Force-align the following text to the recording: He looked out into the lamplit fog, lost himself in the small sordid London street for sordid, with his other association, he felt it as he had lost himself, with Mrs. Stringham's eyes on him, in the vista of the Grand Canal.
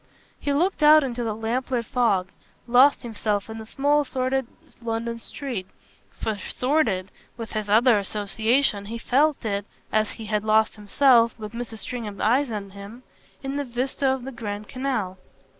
He 0.39 0.51
looked 0.51 0.81
out 0.81 1.03
into 1.03 1.23
the 1.23 1.35
lamplit 1.35 1.85
fog, 1.85 2.31
lost 2.65 3.03
himself 3.03 3.51
in 3.51 3.59
the 3.59 3.67
small 3.67 4.03
sordid 4.03 4.47
London 4.81 5.19
street 5.19 5.67
for 6.09 6.37
sordid, 6.37 7.11
with 7.37 7.51
his 7.51 7.69
other 7.69 7.99
association, 7.99 8.85
he 8.85 8.97
felt 8.97 9.45
it 9.45 9.63
as 9.91 10.13
he 10.13 10.25
had 10.25 10.43
lost 10.43 10.73
himself, 10.75 11.37
with 11.37 11.51
Mrs. 11.53 11.77
Stringham's 11.85 12.19
eyes 12.19 12.49
on 12.49 12.71
him, 12.71 13.03
in 13.43 13.57
the 13.57 13.63
vista 13.63 14.07
of 14.11 14.23
the 14.23 14.31
Grand 14.31 14.67
Canal. 14.67 15.19